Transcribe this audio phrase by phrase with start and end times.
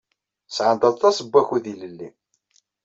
[0.55, 2.09] Sɛant aṭas n wakud ilelli.